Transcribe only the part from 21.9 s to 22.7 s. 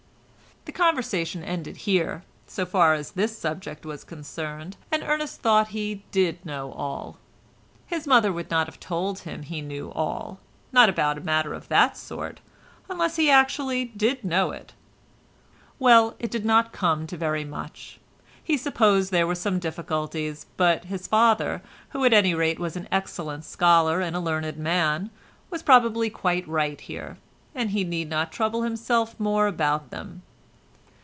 at any rate